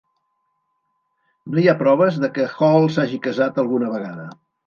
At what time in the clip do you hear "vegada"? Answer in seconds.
3.97-4.27